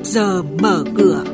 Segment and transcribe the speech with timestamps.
[0.00, 1.24] trước giờ mở cửa.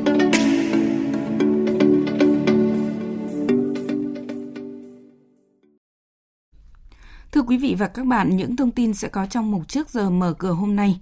[7.31, 10.09] Thưa quý vị và các bạn, những thông tin sẽ có trong mục trước giờ
[10.09, 10.99] mở cửa hôm nay.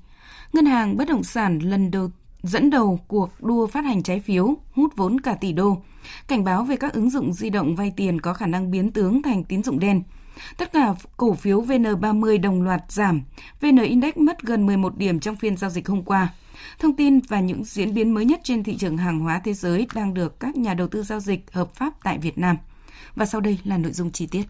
[0.54, 2.10] Ngân hàng bất động sản lần đầu
[2.44, 5.82] dẫn đầu cuộc đua phát hành trái phiếu, hút vốn cả tỷ đô.
[6.28, 9.22] Cảnh báo về các ứng dụng di động vay tiền có khả năng biến tướng
[9.22, 10.04] thành tín dụng đen.
[10.58, 13.22] Tất cả cổ phiếu VN30 đồng loạt giảm,
[13.62, 16.34] VN Index mất gần 11 điểm trong phiên giao dịch hôm qua.
[16.80, 19.88] Thông tin và những diễn biến mới nhất trên thị trường hàng hóa thế giới
[19.96, 22.58] đang được các nhà đầu tư giao dịch hợp pháp tại Việt Nam.
[23.16, 24.44] Và sau đây là nội dung chi tiết.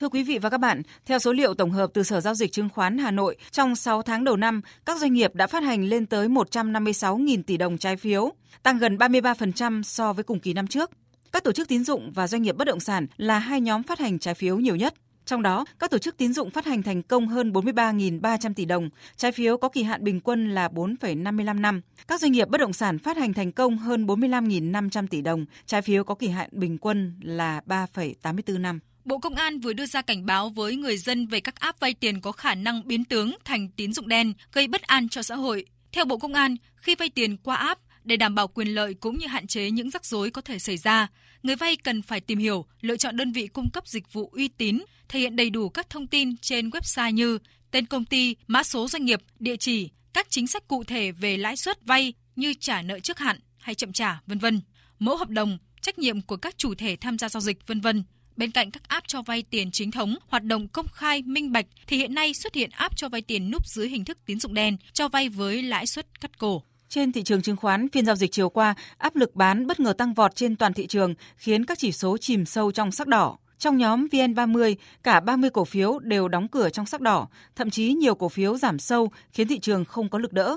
[0.00, 2.52] Thưa quý vị và các bạn, theo số liệu tổng hợp từ Sở Giao dịch
[2.52, 5.84] Chứng khoán Hà Nội, trong 6 tháng đầu năm, các doanh nghiệp đã phát hành
[5.84, 8.32] lên tới 156.000 tỷ đồng trái phiếu,
[8.62, 10.90] tăng gần 33% so với cùng kỳ năm trước.
[11.32, 13.98] Các tổ chức tín dụng và doanh nghiệp bất động sản là hai nhóm phát
[13.98, 14.94] hành trái phiếu nhiều nhất.
[15.26, 18.90] Trong đó, các tổ chức tín dụng phát hành thành công hơn 43.300 tỷ đồng,
[19.16, 21.80] trái phiếu có kỳ hạn bình quân là 4,55 năm.
[22.08, 25.82] Các doanh nghiệp bất động sản phát hành thành công hơn 45.500 tỷ đồng, trái
[25.82, 28.80] phiếu có kỳ hạn bình quân là 3,84 năm.
[29.04, 31.94] Bộ Công an vừa đưa ra cảnh báo với người dân về các app vay
[31.94, 35.34] tiền có khả năng biến tướng thành tín dụng đen, gây bất an cho xã
[35.34, 35.64] hội.
[35.92, 39.18] Theo Bộ Công an, khi vay tiền qua app, để đảm bảo quyền lợi cũng
[39.18, 41.08] như hạn chế những rắc rối có thể xảy ra,
[41.42, 44.48] người vay cần phải tìm hiểu, lựa chọn đơn vị cung cấp dịch vụ uy
[44.48, 47.38] tín, thể hiện đầy đủ các thông tin trên website như
[47.70, 51.36] tên công ty, mã số doanh nghiệp, địa chỉ, các chính sách cụ thể về
[51.36, 54.60] lãi suất vay như trả nợ trước hạn hay chậm trả, vân vân,
[54.98, 58.04] mẫu hợp đồng, trách nhiệm của các chủ thể tham gia giao dịch, vân vân.
[58.36, 61.66] Bên cạnh các app cho vay tiền chính thống, hoạt động công khai, minh bạch,
[61.86, 64.54] thì hiện nay xuất hiện app cho vay tiền núp dưới hình thức tín dụng
[64.54, 66.62] đen, cho vay với lãi suất cắt cổ.
[66.88, 69.92] Trên thị trường chứng khoán, phiên giao dịch chiều qua, áp lực bán bất ngờ
[69.92, 73.38] tăng vọt trên toàn thị trường, khiến các chỉ số chìm sâu trong sắc đỏ.
[73.58, 77.94] Trong nhóm VN30, cả 30 cổ phiếu đều đóng cửa trong sắc đỏ, thậm chí
[77.94, 80.56] nhiều cổ phiếu giảm sâu khiến thị trường không có lực đỡ.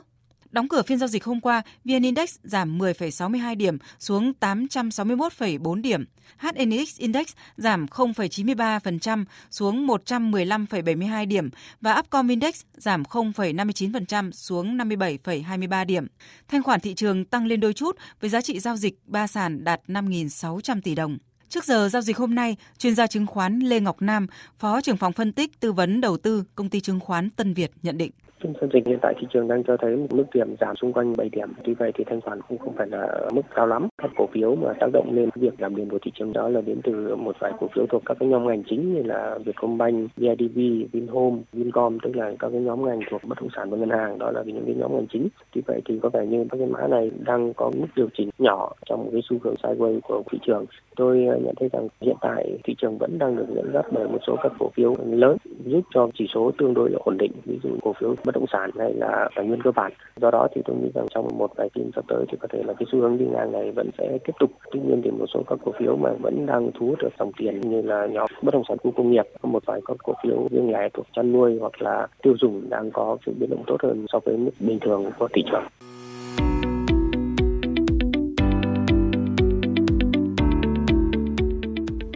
[0.51, 6.05] Đóng cửa phiên giao dịch hôm qua, VN Index giảm 10,62 điểm xuống 861,4 điểm.
[6.37, 11.49] HNX Index giảm 0,93% xuống 115,72 điểm
[11.81, 16.07] và Upcom Index giảm 0,59% xuống 57,23 điểm.
[16.47, 19.63] Thanh khoản thị trường tăng lên đôi chút với giá trị giao dịch ba sàn
[19.63, 21.17] đạt 5.600 tỷ đồng.
[21.49, 24.27] Trước giờ giao dịch hôm nay, chuyên gia chứng khoán Lê Ngọc Nam,
[24.59, 27.71] Phó trưởng phòng phân tích tư vấn đầu tư công ty chứng khoán Tân Việt
[27.83, 28.11] nhận định.
[28.43, 30.93] Phiên giao dịch hiện tại thị trường đang cho thấy một mức điểm giảm xung
[30.93, 31.49] quanh 7 điểm.
[31.63, 33.87] Tuy vậy thì thanh khoản cũng không phải là mức cao lắm.
[33.97, 36.61] Các cổ phiếu mà tác động lên việc giảm điểm của thị trường đó là
[36.61, 40.09] đến từ một vài cổ phiếu thuộc các cái nhóm ngành chính như là Vietcombank,
[40.17, 40.59] BIDV,
[40.91, 44.19] Vinhome, Vincom tức là các cái nhóm ngành thuộc bất động sản và ngân hàng
[44.19, 45.27] đó là những cái nhóm ngành chính.
[45.53, 48.29] Tuy vậy thì có vẻ như các cái mã này đang có mức điều chỉnh
[48.39, 50.65] nhỏ trong một cái xu hướng sideways của thị trường.
[50.95, 54.07] Tôi ờ, nhận thấy rằng hiện tại thị trường vẫn đang được dẫn dắt bởi
[54.07, 57.31] một số các cổ phiếu lớn giúp cho chỉ số tương đối là ổn định.
[57.45, 59.91] Ví dụ cổ phiếu bất động sản hay là tài nguyên cơ bản.
[60.21, 62.63] Do đó thì tôi nghĩ rằng trong một vài phiên sắp tới thì có thể
[62.63, 64.51] là cái xu hướng đi ngang này vẫn sẽ tiếp tục.
[64.71, 67.31] Tuy nhiên thì một số các cổ phiếu mà vẫn đang thu hút được dòng
[67.37, 70.47] tiền như là nhóm bất động sản khu công nghiệp một vài các cổ phiếu
[70.51, 73.77] riêng lẻ thuộc chăn nuôi hoặc là tiêu dùng đang có sự biến động tốt
[73.83, 75.63] hơn so với mức bình thường của thị trường.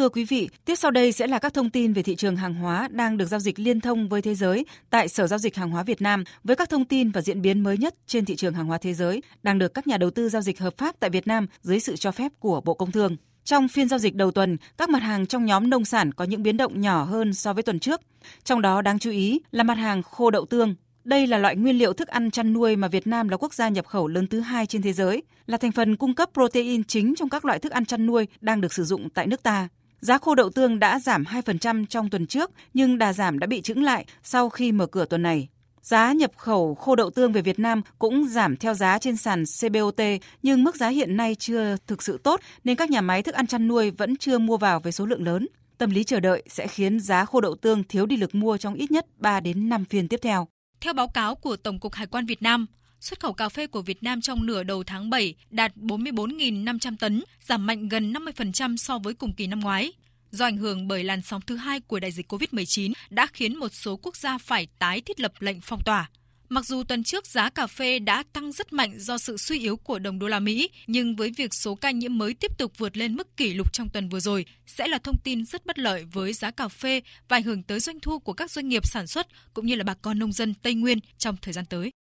[0.00, 2.54] Thưa quý vị, tiếp sau đây sẽ là các thông tin về thị trường hàng
[2.54, 5.70] hóa đang được giao dịch liên thông với thế giới tại Sở Giao dịch Hàng
[5.70, 8.54] hóa Việt Nam với các thông tin và diễn biến mới nhất trên thị trường
[8.54, 11.10] hàng hóa thế giới đang được các nhà đầu tư giao dịch hợp pháp tại
[11.10, 13.16] Việt Nam dưới sự cho phép của Bộ Công Thương.
[13.44, 16.42] Trong phiên giao dịch đầu tuần, các mặt hàng trong nhóm nông sản có những
[16.42, 18.00] biến động nhỏ hơn so với tuần trước.
[18.44, 20.74] Trong đó đáng chú ý là mặt hàng khô đậu tương.
[21.04, 23.68] Đây là loại nguyên liệu thức ăn chăn nuôi mà Việt Nam là quốc gia
[23.68, 27.14] nhập khẩu lớn thứ hai trên thế giới, là thành phần cung cấp protein chính
[27.14, 29.68] trong các loại thức ăn chăn nuôi đang được sử dụng tại nước ta.
[30.00, 33.62] Giá khô đậu tương đã giảm 2% trong tuần trước, nhưng đà giảm đã bị
[33.62, 35.48] chững lại sau khi mở cửa tuần này.
[35.82, 39.44] Giá nhập khẩu khô đậu tương về Việt Nam cũng giảm theo giá trên sàn
[39.60, 40.00] CBOT,
[40.42, 43.46] nhưng mức giá hiện nay chưa thực sự tốt nên các nhà máy thức ăn
[43.46, 45.48] chăn nuôi vẫn chưa mua vào với số lượng lớn.
[45.78, 48.74] Tâm lý chờ đợi sẽ khiến giá khô đậu tương thiếu đi lực mua trong
[48.74, 50.48] ít nhất 3 đến 5 phiên tiếp theo.
[50.80, 52.66] Theo báo cáo của Tổng cục Hải quan Việt Nam,
[53.00, 57.24] xuất khẩu cà phê của Việt Nam trong nửa đầu tháng 7 đạt 44.500 tấn,
[57.40, 59.92] giảm mạnh gần 50% so với cùng kỳ năm ngoái.
[60.30, 63.74] Do ảnh hưởng bởi làn sóng thứ hai của đại dịch COVID-19 đã khiến một
[63.74, 66.10] số quốc gia phải tái thiết lập lệnh phong tỏa.
[66.52, 69.76] Mặc dù tuần trước giá cà phê đã tăng rất mạnh do sự suy yếu
[69.76, 72.96] của đồng đô la Mỹ, nhưng với việc số ca nhiễm mới tiếp tục vượt
[72.96, 76.04] lên mức kỷ lục trong tuần vừa rồi sẽ là thông tin rất bất lợi
[76.12, 79.06] với giá cà phê và ảnh hưởng tới doanh thu của các doanh nghiệp sản
[79.06, 81.90] xuất cũng như là bà con nông dân Tây Nguyên trong thời gian tới.